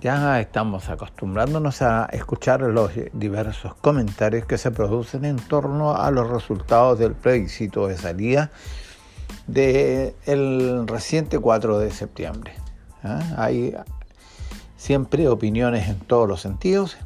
[0.00, 6.30] Ya estamos acostumbrándonos a escuchar los diversos comentarios que se producen en torno a los
[6.30, 8.52] resultados del plebiscito de salida
[9.48, 12.52] del reciente 4 de septiembre.
[13.02, 13.20] ¿ah?
[13.38, 13.74] Hay
[14.76, 16.96] siempre opiniones en todos los sentidos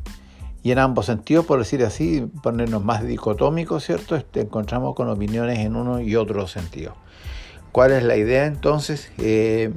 [0.62, 4.16] y en ambos sentidos, por decir así, ponernos más dicotómicos, ¿cierto?
[4.16, 6.94] Este, encontramos con opiniones en uno y otro sentido.
[7.72, 9.10] ¿Cuál es la idea entonces?
[9.16, 9.72] Eh,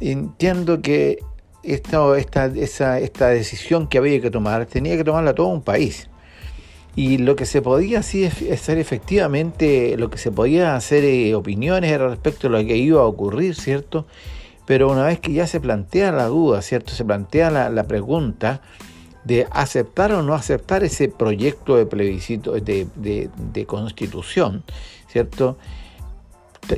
[0.00, 1.18] entiendo que
[1.66, 6.08] esta, esta, esta decisión que había que tomar tenía que tomarla todo un país.
[6.94, 12.46] Y lo que se podía hacer efectivamente, lo que se podía hacer eh, opiniones respecto
[12.46, 14.06] a lo que iba a ocurrir, ¿cierto?
[14.64, 16.92] Pero una vez que ya se plantea la duda, ¿cierto?
[16.92, 18.62] Se plantea la, la pregunta
[19.24, 24.62] de aceptar o no aceptar ese proyecto de plebiscito, de, de constitución,
[25.08, 25.58] ¿cierto?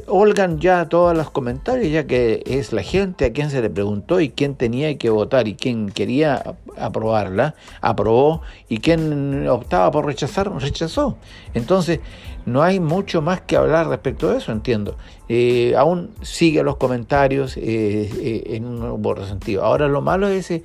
[0.06, 4.20] Holgan ya todos los comentarios, ya que es la gente a quien se le preguntó
[4.20, 10.50] y quién tenía que votar y quién quería aprobarla, aprobó y quién optaba por rechazar,
[10.61, 11.16] rechazó.
[11.55, 12.00] Entonces,
[12.47, 14.97] no hay mucho más que hablar respecto de eso, entiendo.
[15.28, 19.64] Eh, aún sigue los comentarios eh, eh, en un buen sentido.
[19.64, 20.64] Ahora, lo malo es ese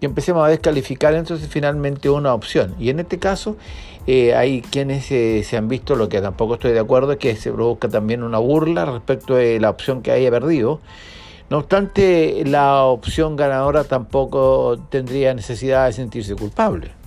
[0.00, 2.74] que empecemos a descalificar entonces finalmente una opción.
[2.78, 3.56] Y en este caso
[4.06, 7.36] eh, hay quienes eh, se han visto, lo que tampoco estoy de acuerdo, es que
[7.36, 10.80] se provoca también una burla respecto de la opción que haya perdido.
[11.50, 16.97] No obstante, la opción ganadora tampoco tendría necesidad de sentirse culpable.